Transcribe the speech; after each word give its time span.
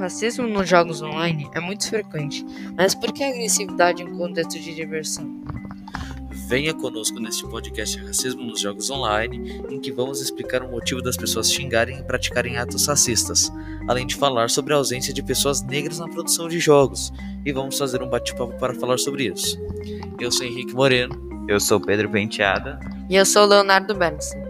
racismo 0.00 0.46
nos 0.46 0.68
jogos 0.68 1.02
online 1.02 1.48
é 1.54 1.60
muito 1.60 1.86
frequente, 1.88 2.44
mas 2.76 2.94
por 2.94 3.12
que 3.12 3.22
agressividade 3.22 4.02
em 4.02 4.16
contexto 4.16 4.58
de 4.58 4.74
diversão? 4.74 5.40
Venha 6.48 6.74
conosco 6.74 7.20
neste 7.20 7.46
podcast 7.46 7.96
Racismo 7.98 8.42
nos 8.42 8.60
Jogos 8.60 8.90
Online, 8.90 9.62
em 9.70 9.78
que 9.78 9.92
vamos 9.92 10.20
explicar 10.20 10.62
o 10.62 10.70
motivo 10.70 11.00
das 11.00 11.16
pessoas 11.16 11.52
xingarem 11.52 11.98
e 11.98 12.02
praticarem 12.02 12.56
atos 12.56 12.86
racistas, 12.86 13.52
além 13.86 14.06
de 14.06 14.16
falar 14.16 14.50
sobre 14.50 14.72
a 14.72 14.76
ausência 14.76 15.14
de 15.14 15.22
pessoas 15.22 15.62
negras 15.62 16.00
na 16.00 16.08
produção 16.08 16.48
de 16.48 16.58
jogos, 16.58 17.12
e 17.44 17.52
vamos 17.52 17.78
fazer 17.78 18.02
um 18.02 18.08
bate-papo 18.08 18.58
para 18.58 18.74
falar 18.74 18.98
sobre 18.98 19.26
isso. 19.26 19.56
Eu 20.18 20.32
sou 20.32 20.44
Henrique 20.44 20.74
Moreno. 20.74 21.30
Eu 21.48 21.58
sou 21.60 21.80
Pedro 21.80 22.08
Penteada. 22.08 22.78
E 23.08 23.16
eu 23.16 23.26
sou 23.26 23.44
Leonardo 23.44 23.94
Benson. 23.94 24.49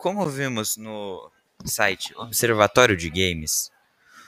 Como 0.00 0.26
vimos 0.26 0.78
no 0.78 1.30
site 1.62 2.14
Observatório 2.16 2.96
de 2.96 3.10
Games, 3.10 3.70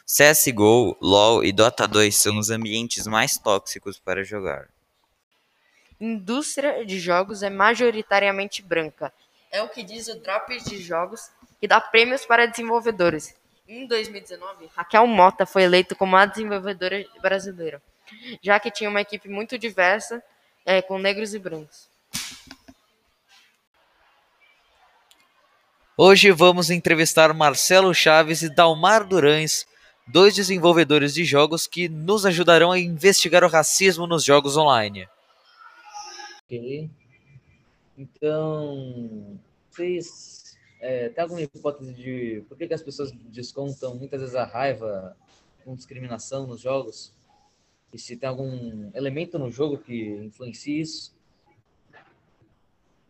CSGO, 0.04 0.98
LoL 1.00 1.42
e 1.42 1.50
Dota 1.50 1.88
2 1.88 2.14
são 2.14 2.36
os 2.36 2.50
ambientes 2.50 3.06
mais 3.06 3.38
tóxicos 3.38 3.98
para 3.98 4.22
jogar. 4.22 4.68
Indústria 5.98 6.84
de 6.84 7.00
jogos 7.00 7.42
é 7.42 7.48
majoritariamente 7.48 8.60
branca. 8.60 9.10
É 9.50 9.62
o 9.62 9.68
que 9.70 9.82
diz 9.82 10.08
o 10.08 10.20
Drops 10.20 10.64
de 10.64 10.76
Jogos, 10.76 11.30
que 11.58 11.66
dá 11.66 11.80
prêmios 11.80 12.26
para 12.26 12.44
desenvolvedores. 12.44 13.34
Em 13.66 13.86
2019, 13.86 14.68
Raquel 14.76 15.06
Mota 15.06 15.46
foi 15.46 15.62
eleita 15.62 15.94
como 15.94 16.16
a 16.16 16.26
desenvolvedora 16.26 17.02
brasileira, 17.22 17.80
já 18.42 18.60
que 18.60 18.70
tinha 18.70 18.90
uma 18.90 19.00
equipe 19.00 19.26
muito 19.26 19.56
diversa, 19.56 20.22
é, 20.66 20.82
com 20.82 20.98
negros 20.98 21.32
e 21.32 21.38
brancos. 21.38 21.90
Hoje 25.96 26.30
vamos 26.30 26.70
entrevistar 26.70 27.34
Marcelo 27.34 27.92
Chaves 27.92 28.40
e 28.40 28.48
Dalmar 28.48 29.06
Durães, 29.06 29.66
dois 30.10 30.34
desenvolvedores 30.34 31.12
de 31.12 31.22
jogos 31.22 31.66
que 31.66 31.86
nos 31.86 32.24
ajudarão 32.24 32.72
a 32.72 32.78
investigar 32.78 33.44
o 33.44 33.48
racismo 33.48 34.06
nos 34.06 34.24
jogos 34.24 34.56
online. 34.56 35.06
Ok. 36.44 36.88
Então, 37.98 39.38
vocês 39.70 40.56
é, 40.80 41.10
têm 41.10 41.22
alguma 41.22 41.42
hipótese 41.42 41.92
de 41.92 42.42
por 42.48 42.56
que, 42.56 42.66
que 42.66 42.74
as 42.74 42.82
pessoas 42.82 43.12
descontam 43.12 43.94
muitas 43.94 44.22
vezes 44.22 44.34
a 44.34 44.46
raiva 44.46 45.14
com 45.62 45.76
discriminação 45.76 46.46
nos 46.46 46.62
jogos? 46.62 47.12
E 47.92 47.98
se 47.98 48.16
tem 48.16 48.30
algum 48.30 48.90
elemento 48.94 49.38
no 49.38 49.50
jogo 49.50 49.76
que 49.76 50.08
influencia 50.24 50.80
isso? 50.80 51.14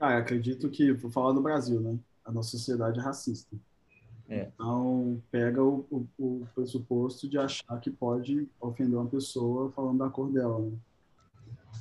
Ah, 0.01 0.19
acredito 0.19 0.69
que, 0.69 0.93
vou 0.93 1.13
falar 1.13 1.33
do 1.33 1.41
Brasil, 1.41 1.81
né? 1.81 1.97
A 2.25 2.33
nossa 2.33 2.51
sociedade 2.51 2.99
é 2.99 3.03
racista. 3.03 3.57
É. 4.29 4.51
Então, 4.55 5.21
pega 5.31 5.63
o, 5.63 5.87
o, 5.91 6.07
o, 6.19 6.49
pressuposto 6.55 7.29
de 7.29 7.37
achar 7.37 7.79
que 7.81 7.91
pode 7.91 8.49
ofender 8.61 8.99
uma 8.99 9.09
pessoa 9.09 9.71
falando 9.73 9.99
da 9.99 10.09
cor 10.09 10.33
dela, 10.33 10.59
né? 10.59 10.73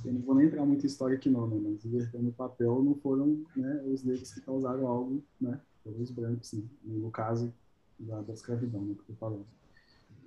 Eu 0.03 0.13
não 0.13 0.21
vou 0.21 0.35
nem 0.35 0.47
entrar 0.47 0.65
muito 0.65 0.83
em 0.83 0.87
história 0.87 1.15
aqui 1.15 1.29
não, 1.29 1.47
né? 1.47 1.59
Mas 1.63 1.85
invertendo 1.85 2.29
o 2.29 2.33
papel, 2.33 2.81
não 2.83 2.95
foram 2.95 3.43
né, 3.55 3.83
os 3.85 4.03
negros 4.03 4.33
que 4.33 4.41
causaram 4.41 4.87
algo, 4.87 5.23
né? 5.39 5.59
Foram 5.83 6.01
os 6.01 6.11
brancos, 6.11 6.53
né? 6.53 6.63
No 6.83 7.11
caso 7.11 7.53
da, 7.99 8.21
da 8.21 8.33
escravidão, 8.33 8.81
né? 8.81 8.95
Que 8.95 9.01
eu 9.01 9.05
tô 9.05 9.13
falando. 9.13 9.45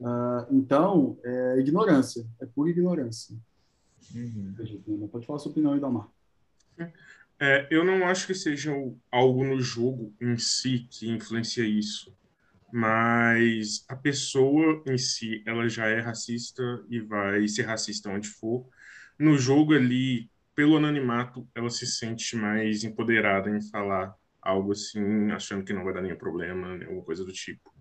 Uh, 0.00 0.54
então, 0.54 1.18
é 1.24 1.58
ignorância. 1.58 2.26
É 2.40 2.46
pura 2.46 2.70
ignorância. 2.70 3.36
Uhum. 4.14 4.54
Né? 4.86 5.08
Pode 5.10 5.26
falar 5.26 5.36
a 5.36 5.40
sua 5.40 5.50
opinião 5.50 5.72
aí, 5.72 5.80
Damar. 5.80 6.08
É, 7.44 7.68
eu 7.70 7.84
não 7.84 8.06
acho 8.06 8.26
que 8.26 8.34
seja 8.34 8.72
algo 9.10 9.44
no 9.44 9.60
jogo 9.60 10.14
em 10.18 10.38
si 10.38 10.88
que 10.90 11.10
influencia 11.10 11.62
isso, 11.62 12.16
mas 12.72 13.84
a 13.86 13.94
pessoa 13.94 14.82
em 14.86 14.96
si, 14.96 15.42
ela 15.46 15.68
já 15.68 15.86
é 15.86 16.00
racista 16.00 16.62
e 16.88 17.00
vai 17.00 17.46
ser 17.46 17.64
racista 17.64 18.08
onde 18.08 18.28
for. 18.28 18.66
No 19.18 19.36
jogo 19.36 19.74
ali, 19.74 20.30
pelo 20.54 20.78
anonimato, 20.78 21.46
ela 21.54 21.68
se 21.68 21.86
sente 21.86 22.34
mais 22.34 22.82
empoderada 22.82 23.50
em 23.50 23.60
falar 23.60 24.14
algo 24.40 24.72
assim, 24.72 25.30
achando 25.30 25.64
que 25.66 25.74
não 25.74 25.84
vai 25.84 25.92
dar 25.92 26.00
nenhum 26.00 26.16
problema, 26.16 26.72
alguma 26.72 27.04
coisa 27.04 27.26
do 27.26 27.32
tipo. 27.32 27.74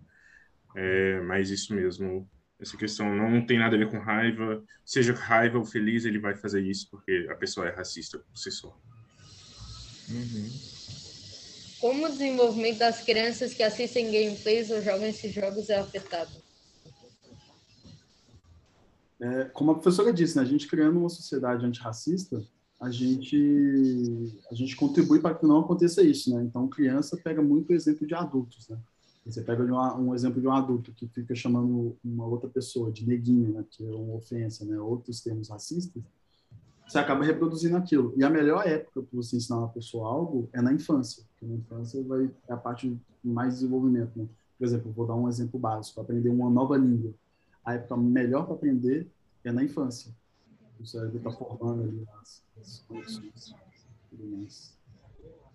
É, 0.76 1.22
mas 1.22 1.48
isso 1.48 1.74
mesmo, 1.74 2.28
essa 2.60 2.76
questão 2.76 3.14
não 3.16 3.46
tem 3.46 3.58
nada 3.58 3.76
a 3.76 3.78
ver 3.78 3.90
com 3.90 3.98
raiva, 3.98 4.62
seja 4.84 5.14
raiva 5.14 5.56
ou 5.58 5.64
feliz, 5.64 6.04
ele 6.04 6.18
vai 6.18 6.34
fazer 6.34 6.60
isso 6.60 6.90
porque 6.90 7.26
a 7.30 7.34
pessoa 7.34 7.66
é 7.66 7.74
racista 7.74 8.18
por 8.18 8.36
si 8.36 8.50
só. 8.50 8.78
Uhum. 10.10 10.50
Como 11.80 12.06
o 12.06 12.10
desenvolvimento 12.10 12.78
das 12.78 13.02
crianças 13.02 13.52
que 13.52 13.62
assistem 13.62 14.10
gameplays 14.10 14.70
ou 14.70 14.80
jogam 14.80 15.06
esses 15.06 15.32
jogos 15.32 15.68
é 15.68 15.78
afetado? 15.78 16.30
É, 19.20 19.44
como 19.46 19.70
a 19.70 19.74
professora 19.74 20.12
disse, 20.12 20.36
né, 20.36 20.42
a 20.42 20.46
gente 20.46 20.66
criando 20.66 20.98
uma 20.98 21.08
sociedade 21.08 21.64
antirracista, 21.64 22.42
a 22.80 22.90
gente, 22.90 24.34
a 24.50 24.54
gente 24.54 24.76
contribui 24.76 25.20
para 25.20 25.34
que 25.34 25.46
não 25.46 25.60
aconteça 25.60 26.02
isso. 26.02 26.34
Né? 26.34 26.42
Então, 26.42 26.68
criança 26.68 27.16
pega 27.16 27.40
muito 27.40 27.72
exemplo 27.72 28.06
de 28.06 28.14
adultos. 28.14 28.68
Né? 28.68 28.78
Você 29.24 29.40
pega 29.42 29.62
um 29.96 30.14
exemplo 30.14 30.40
de 30.40 30.46
um 30.46 30.52
adulto 30.52 30.92
que 30.92 31.08
fica 31.08 31.34
chamando 31.34 31.96
uma 32.04 32.26
outra 32.26 32.48
pessoa 32.48 32.92
de 32.92 33.06
neguinho, 33.06 33.54
né, 33.54 33.64
que 33.70 33.82
é 33.82 33.90
uma 33.90 34.16
ofensa, 34.16 34.64
né, 34.64 34.78
outros 34.78 35.20
termos 35.20 35.48
racistas, 35.48 36.02
você 36.86 36.98
acaba 36.98 37.24
reproduzindo 37.24 37.76
aquilo. 37.76 38.12
E 38.16 38.24
a 38.24 38.30
melhor 38.30 38.66
época 38.66 39.02
para 39.02 39.16
você 39.16 39.36
ensinar 39.36 39.58
uma 39.58 39.68
pessoa 39.68 40.08
algo 40.08 40.48
é 40.52 40.60
na 40.60 40.72
infância, 40.72 41.24
porque 41.30 41.46
na 41.46 41.56
infância 41.56 42.02
vai, 42.04 42.30
é 42.48 42.52
a 42.52 42.56
parte 42.56 42.88
de 42.88 43.00
mais 43.22 43.54
desenvolvimento. 43.54 44.16
Né? 44.16 44.26
Por 44.58 44.64
exemplo, 44.64 44.92
vou 44.92 45.06
dar 45.06 45.14
um 45.14 45.28
exemplo 45.28 45.58
básico, 45.58 46.00
aprender 46.00 46.28
uma 46.28 46.50
nova 46.50 46.76
língua. 46.76 47.12
A 47.64 47.74
época 47.74 47.96
melhor 47.96 48.44
para 48.44 48.54
aprender 48.54 49.08
é 49.42 49.50
na 49.50 49.64
infância. 49.64 50.14
O 50.78 50.86
cérebro 50.86 51.18
está 51.18 51.30
formando 51.30 51.82
ali 51.82 52.04
as, 52.20 52.44
as 52.60 52.78
conexões. 52.80 53.54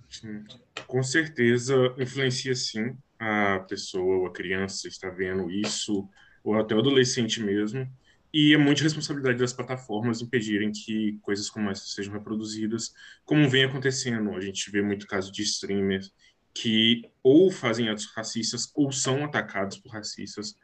Sim. 0.09 0.43
Com 0.87 1.03
certeza 1.03 1.75
influencia 1.97 2.55
sim 2.55 2.97
a 3.19 3.59
pessoa 3.59 4.29
a 4.29 4.31
criança 4.31 4.87
está 4.87 5.09
vendo 5.09 5.51
isso, 5.51 6.07
ou 6.43 6.55
até 6.55 6.73
o 6.73 6.79
adolescente 6.79 7.43
mesmo, 7.43 7.87
e 8.33 8.53
é 8.53 8.57
muito 8.57 8.83
responsabilidade 8.83 9.39
das 9.39 9.53
plataformas 9.53 10.21
impedirem 10.21 10.71
que 10.71 11.17
coisas 11.21 11.49
como 11.49 11.69
essa 11.69 11.85
sejam 11.85 12.13
reproduzidas, 12.13 12.93
como 13.25 13.49
vem 13.49 13.63
acontecendo. 13.63 14.35
A 14.35 14.41
gente 14.41 14.69
vê 14.69 14.81
muito 14.81 15.07
caso 15.07 15.31
de 15.31 15.41
streamers 15.41 16.11
que 16.53 17.09
ou 17.23 17.51
fazem 17.51 17.89
atos 17.89 18.05
racistas 18.15 18.71
ou 18.75 18.91
são 18.91 19.23
atacados 19.23 19.77
por 19.79 19.91
racistas. 19.91 20.55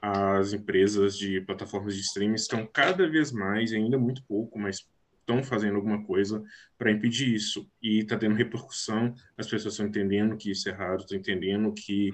As 0.00 0.52
empresas 0.52 1.16
de 1.16 1.40
plataformas 1.40 1.94
de 1.94 2.02
streaming 2.02 2.34
estão 2.34 2.66
cada 2.66 3.08
vez 3.08 3.32
mais, 3.32 3.72
ainda 3.72 3.98
muito 3.98 4.22
pouco, 4.24 4.58
mas 4.58 4.86
estão 5.20 5.42
fazendo 5.42 5.76
alguma 5.76 6.04
coisa 6.04 6.42
para 6.76 6.92
impedir 6.92 7.34
isso. 7.34 7.66
E 7.82 8.00
está 8.00 8.16
tendo 8.16 8.34
repercussão, 8.34 9.14
as 9.38 9.48
pessoas 9.48 9.74
estão 9.74 9.86
entendendo 9.86 10.36
que 10.36 10.50
isso 10.50 10.68
é 10.68 10.72
errado, 10.72 11.00
estão 11.00 11.16
entendendo 11.18 11.72
que 11.72 12.12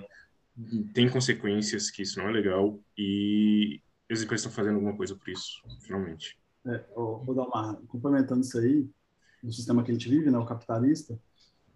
tem 0.95 1.09
consequências, 1.09 1.91
que 1.91 2.03
isso 2.03 2.19
não 2.19 2.29
é 2.29 2.33
legal, 2.33 2.81
e 2.97 3.81
as 4.13 4.23
empresas 4.23 4.47
estão 4.47 4.53
fazendo 4.53 4.77
alguma 4.77 4.97
coisa 4.97 5.15
por 5.15 5.29
isso, 5.29 5.63
finalmente. 5.81 6.39
É, 6.65 6.85
vou 6.95 7.35
dar 7.35 7.45
uma 7.45 7.75
complementando 7.89 8.43
isso 8.43 8.59
aí, 8.59 8.89
no 9.43 9.53
sistema 9.53 9.83
que 9.83 9.91
a 9.91 9.95
gente 9.95 10.09
vive, 10.09 10.31
né, 10.31 10.39
o 10.39 10.47
capitalista, 10.47 11.19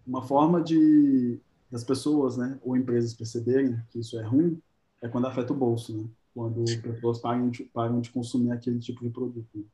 uma 0.05 0.21
forma 0.21 0.61
de 0.61 1.39
das 1.69 1.83
pessoas, 1.83 2.37
né, 2.37 2.57
ou 2.63 2.77
empresas 2.77 3.13
perceberem 3.13 3.77
que 3.89 3.99
isso 3.99 4.17
é 4.17 4.23
ruim, 4.23 4.61
é 5.01 5.07
quando 5.07 5.27
afeta 5.27 5.53
o 5.53 5.55
bolso, 5.55 5.95
né? 5.95 6.09
Quando 6.33 6.63
as 6.63 6.75
pessoas 6.75 7.19
param 7.19 7.49
de, 7.49 7.63
param 7.65 7.99
de 7.99 8.09
consumir 8.09 8.51
aquele 8.51 8.79
tipo 8.79 9.03
de 9.03 9.09
produto. 9.09 9.67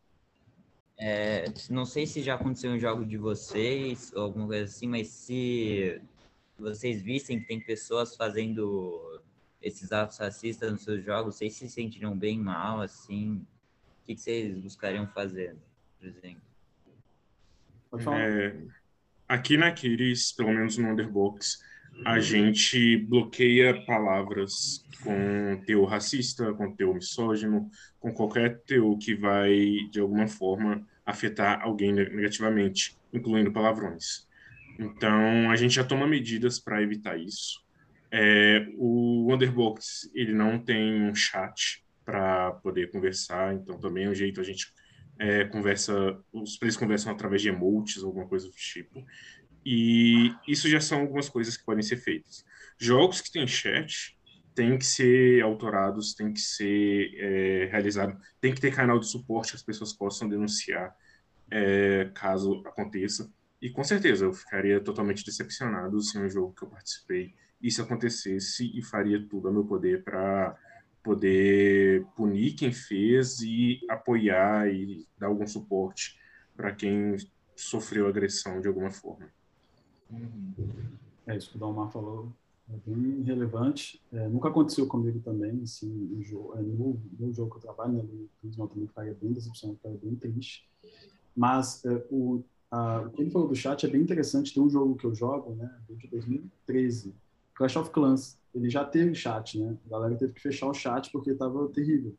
É, 0.97 1.45
não 1.69 1.85
sei 1.85 2.05
se 2.05 2.21
já 2.21 2.35
aconteceu 2.35 2.75
em 2.75 2.79
jogo 2.79 3.05
de 3.05 3.17
vocês 3.17 4.11
ou 4.15 4.23
alguma 4.23 4.47
coisa 4.47 4.65
assim, 4.65 4.87
mas 4.87 5.07
se 5.09 6.01
vocês 6.57 7.01
vissem 7.01 7.39
que 7.39 7.47
tem 7.47 7.59
pessoas 7.59 8.15
fazendo 8.15 9.12
esses 9.63 9.91
atos 9.93 10.17
racistas 10.17 10.71
nos 10.71 10.83
seus 10.83 11.03
jogos, 11.03 11.35
vocês 11.35 11.53
se 11.53 11.69
sentiriam 11.69 12.15
bem 12.15 12.37
mal, 12.37 12.81
assim? 12.81 13.45
O 14.01 14.05
que, 14.05 14.17
vocês 14.17 14.57
buscariam 14.59 15.07
fazer, 15.07 15.55
por 15.97 16.07
exemplo? 16.07 16.41
É, 18.17 18.55
aqui 19.27 19.55
na 19.55 19.71
Kiris, 19.71 20.33
pelo 20.33 20.49
menos 20.49 20.77
no 20.77 20.89
Underbox, 20.89 21.63
a 22.05 22.19
gente 22.19 22.97
bloqueia 22.97 23.85
palavras 23.85 24.85
com 25.03 25.61
teu 25.65 25.85
racista, 25.85 26.53
com 26.53 26.75
teu 26.75 26.93
misógino, 26.93 27.69
com 27.99 28.11
qualquer 28.11 28.61
teu 28.63 28.97
que 28.97 29.15
vai, 29.15 29.77
de 29.91 29.99
alguma 29.99 30.27
forma, 30.27 30.85
afetar 31.05 31.61
alguém 31.61 31.93
negativamente, 31.93 32.97
incluindo 33.13 33.53
palavrões. 33.53 34.27
Então, 34.77 35.51
a 35.51 35.55
gente 35.55 35.75
já 35.75 35.83
toma 35.83 36.07
medidas 36.07 36.59
para 36.59 36.81
evitar 36.81 37.17
isso. 37.17 37.62
É, 38.15 38.67
o 38.77 39.25
Wonderbox 39.27 40.07
ele 40.13 40.33
não 40.33 40.59
tem 40.59 41.01
um 41.01 41.15
chat 41.15 41.83
para 42.05 42.51
poder 42.51 42.91
conversar, 42.91 43.55
então 43.55 43.79
também 43.79 44.05
é 44.05 44.09
um 44.09 44.13
jeito 44.13 44.39
a 44.39 44.43
gente 44.43 44.71
é, 45.17 45.45
conversa, 45.45 45.93
os 46.31 46.55
players 46.57 46.77
conversam 46.77 47.11
através 47.11 47.41
de 47.41 47.49
emotes, 47.49 48.03
alguma 48.03 48.27
coisa 48.27 48.47
do 48.47 48.53
tipo. 48.53 49.03
E 49.65 50.31
isso 50.47 50.69
já 50.69 50.79
são 50.79 51.01
algumas 51.01 51.27
coisas 51.27 51.57
que 51.57 51.65
podem 51.65 51.81
ser 51.81 51.97
feitas. 51.97 52.45
Jogos 52.77 53.19
que 53.19 53.31
têm 53.31 53.47
chat 53.47 54.15
têm 54.53 54.77
que 54.77 54.85
ser 54.85 55.41
autorados, 55.41 56.13
têm 56.13 56.31
que 56.31 56.39
ser 56.39 57.15
é, 57.15 57.65
realizados, 57.71 58.15
tem 58.39 58.53
que 58.53 58.61
ter 58.61 58.75
canal 58.75 58.99
de 58.99 59.07
suporte 59.07 59.53
que 59.53 59.55
as 59.55 59.63
pessoas 59.63 59.91
possam 59.91 60.29
denunciar 60.29 60.95
é, 61.49 62.11
caso 62.13 62.61
aconteça. 62.67 63.27
E 63.59 63.71
com 63.71 63.83
certeza 63.83 64.25
eu 64.25 64.33
ficaria 64.33 64.79
totalmente 64.79 65.25
decepcionado 65.25 65.99
se 65.99 66.19
um 66.19 66.29
jogo 66.29 66.53
que 66.53 66.63
eu 66.63 66.69
participei 66.69 67.33
isso 67.63 67.81
acontecesse 67.81 68.69
e 68.77 68.83
faria 68.83 69.25
tudo 69.27 69.47
a 69.47 69.51
meu 69.51 69.63
poder 69.63 70.03
para 70.03 70.55
poder 71.01 72.05
punir 72.15 72.53
quem 72.53 72.71
fez 72.71 73.39
e 73.41 73.79
apoiar 73.89 74.69
e 74.69 75.07
dar 75.17 75.27
algum 75.27 75.47
suporte 75.47 76.17
para 76.55 76.73
quem 76.73 77.15
sofreu 77.55 78.07
agressão 78.07 78.61
de 78.61 78.67
alguma 78.67 78.91
forma. 78.91 79.27
Uhum. 80.09 80.53
É 81.25 81.35
isso 81.35 81.49
que 81.49 81.55
o 81.55 81.59
Dalmar 81.59 81.89
falou, 81.89 82.31
é 82.69 82.75
bem 82.85 83.21
relevante. 83.23 84.01
É, 84.11 84.27
nunca 84.27 84.49
aconteceu 84.49 84.87
comigo 84.87 85.19
também, 85.19 85.61
assim, 85.63 85.87
no, 85.87 86.21
jogo, 86.23 86.57
é, 86.57 86.61
no, 86.61 87.01
no 87.19 87.33
jogo 87.33 87.51
que 87.51 87.57
eu 87.57 87.61
trabalho, 87.61 87.93
né, 87.93 88.03
no 88.43 88.67
também 88.67 88.87
ficaria 88.87 89.17
bem 89.19 89.31
decepcionado, 89.33 89.77
ficaria 89.77 89.99
bem 90.01 90.15
triste. 90.15 90.69
Mas 91.35 91.83
é, 91.85 92.05
o, 92.09 92.43
a, 92.71 93.01
o 93.01 93.09
que 93.11 93.21
ele 93.21 93.31
falou 93.31 93.47
do 93.47 93.55
chat 93.55 93.85
é 93.85 93.89
bem 93.89 94.01
interessante. 94.01 94.53
Tem 94.53 94.63
um 94.63 94.69
jogo 94.69 94.95
que 94.95 95.05
eu 95.05 95.13
jogo, 95.13 95.55
né, 95.55 95.69
desde 95.87 96.07
2013, 96.07 97.13
Clash 97.55 97.75
of 97.77 97.89
Clans. 97.91 98.37
Ele 98.53 98.69
já 98.69 98.85
teve 98.85 99.15
chat, 99.15 99.59
né? 99.59 99.75
A 99.87 99.89
galera 99.89 100.15
teve 100.15 100.33
que 100.33 100.41
fechar 100.41 100.67
o 100.67 100.73
chat 100.73 101.11
porque 101.11 101.31
estava 101.31 101.67
terrível. 101.69 102.15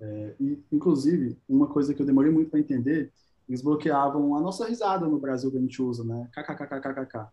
É, 0.00 0.34
e, 0.40 0.62
inclusive, 0.70 1.38
uma 1.48 1.66
coisa 1.66 1.94
que 1.94 2.02
eu 2.02 2.06
demorei 2.06 2.30
muito 2.30 2.50
para 2.50 2.60
entender 2.60 3.12
eles 3.48 3.62
bloqueavam 3.62 4.36
a 4.36 4.40
nossa 4.40 4.66
risada 4.66 5.06
no 5.06 5.18
Brasil 5.18 5.50
que 5.50 5.58
a 5.58 5.60
gente 5.60 5.82
usa, 5.82 6.04
né? 6.04 6.28
KKKKKK. 6.32 7.28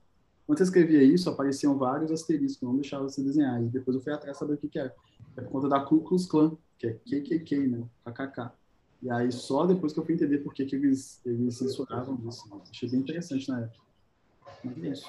Quando 0.46 0.58
você 0.58 0.64
escrevia 0.64 1.04
isso, 1.04 1.30
apareciam 1.30 1.78
vários 1.78 2.12
asteriscos, 2.12 2.62
não 2.62 2.76
deixava 2.76 3.04
você 3.04 3.24
desenhar. 3.24 3.62
E 3.62 3.68
depois 3.68 3.96
eu 3.96 4.02
fui 4.02 4.12
atrás 4.12 4.38
saber 4.38 4.54
o 4.54 4.58
que, 4.58 4.68
que 4.68 4.80
é. 4.80 4.94
É 5.38 5.42
por 5.42 5.52
conta 5.52 5.70
da 5.70 5.80
Ku 5.80 6.02
Klux 6.02 6.26
Klan, 6.26 6.58
que 6.78 6.88
é 6.88 6.94
KKK, 6.94 7.68
né? 7.68 7.84
KKK. 8.06 8.52
E 9.02 9.10
aí 9.10 9.32
só 9.32 9.66
depois 9.66 9.94
que 9.94 10.00
eu 10.00 10.06
fui 10.06 10.16
entender 10.16 10.40
por 10.40 10.54
que, 10.54 10.66
que 10.66 10.76
eles, 10.76 11.22
eles 11.26 11.56
censuravam 11.56 12.20
isso. 12.28 12.44
Achei 12.70 12.90
bem 12.90 13.00
interessante 13.00 13.48
na 13.48 13.62
época. 13.62 13.80
Mas 14.64 14.84
é 14.84 14.88
isso. 14.90 15.08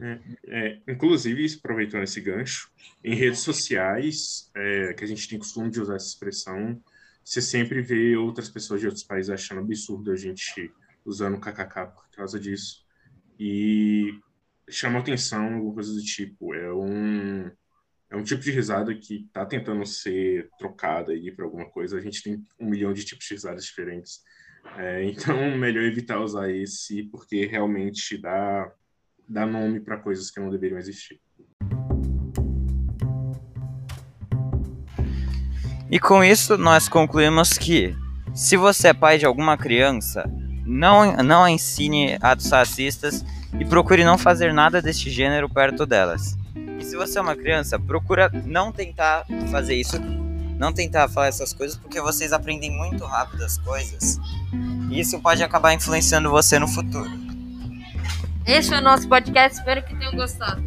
É, 0.00 0.18
é, 0.46 0.80
inclusive, 0.88 1.46
aproveitando 1.58 2.02
esse 2.02 2.20
gancho, 2.20 2.70
em 3.02 3.14
redes 3.14 3.40
sociais, 3.40 4.50
é, 4.54 4.92
que 4.92 5.04
a 5.04 5.06
gente 5.06 5.28
tem 5.28 5.38
costume 5.38 5.70
de 5.70 5.80
usar 5.80 5.96
essa 5.96 6.08
expressão, 6.08 6.82
você 7.24 7.40
sempre 7.40 7.80
vê 7.80 8.16
outras 8.16 8.50
pessoas 8.50 8.80
de 8.80 8.86
outros 8.86 9.04
países 9.04 9.30
achando 9.30 9.60
absurdo 9.60 10.10
a 10.10 10.16
gente 10.16 10.70
usando 11.04 11.40
kkk 11.40 11.92
por 11.94 12.08
causa 12.10 12.38
disso. 12.38 12.84
E 13.38 14.20
chama 14.68 14.98
atenção 14.98 15.54
alguma 15.54 15.74
coisa 15.74 15.92
do 15.92 16.02
tipo. 16.02 16.54
É 16.54 16.72
um, 16.72 17.50
é 18.10 18.16
um 18.16 18.22
tipo 18.22 18.42
de 18.42 18.50
risada 18.50 18.94
que 18.94 19.24
está 19.26 19.44
tentando 19.46 19.84
ser 19.86 20.50
trocada 20.58 21.12
aí 21.12 21.30
para 21.32 21.44
alguma 21.44 21.68
coisa. 21.68 21.98
A 21.98 22.00
gente 22.00 22.22
tem 22.22 22.42
um 22.60 22.68
milhão 22.68 22.92
de 22.92 23.04
tipos 23.04 23.26
de 23.26 23.34
risadas 23.34 23.64
diferentes. 23.64 24.22
É, 24.76 25.04
então, 25.04 25.34
melhor 25.56 25.84
evitar 25.84 26.20
usar 26.20 26.50
esse, 26.50 27.04
porque 27.04 27.46
realmente 27.46 28.18
dá, 28.18 28.72
dá 29.28 29.46
nome 29.46 29.80
para 29.80 29.96
coisas 29.96 30.30
que 30.30 30.40
não 30.40 30.50
deveriam 30.50 30.78
existir. 30.78 31.20
E 35.90 35.98
com 35.98 36.24
isso, 36.24 36.58
nós 36.58 36.88
concluímos 36.88 37.52
que, 37.52 37.94
se 38.34 38.56
você 38.56 38.88
é 38.88 38.94
pai 38.94 39.18
de 39.18 39.26
alguma 39.26 39.56
criança, 39.56 40.24
não, 40.66 41.16
não 41.18 41.46
ensine 41.46 42.18
atos 42.20 42.50
racistas 42.50 43.24
e 43.58 43.64
procure 43.64 44.04
não 44.04 44.18
fazer 44.18 44.52
nada 44.52 44.82
deste 44.82 45.10
gênero 45.10 45.48
perto 45.48 45.86
delas. 45.86 46.36
E 46.80 46.84
se 46.84 46.96
você 46.96 47.18
é 47.18 47.22
uma 47.22 47.36
criança, 47.36 47.78
procura 47.78 48.30
não 48.44 48.72
tentar 48.72 49.24
fazer 49.50 49.76
isso, 49.76 49.96
não 50.58 50.72
tentar 50.72 51.08
falar 51.08 51.28
essas 51.28 51.52
coisas, 51.52 51.76
porque 51.76 52.00
vocês 52.00 52.32
aprendem 52.32 52.70
muito 52.70 53.04
rápido 53.04 53.44
as 53.44 53.58
coisas. 53.58 54.18
E 54.90 54.98
isso 54.98 55.20
pode 55.20 55.42
acabar 55.42 55.74
influenciando 55.74 56.30
você 56.30 56.58
no 56.58 56.66
futuro. 56.66 57.23
Esse 58.46 58.68
foi 58.68 58.78
o 58.78 58.82
nosso 58.82 59.08
podcast, 59.08 59.58
espero 59.58 59.82
que 59.82 59.96
tenham 59.96 60.12
gostado. 60.14 60.62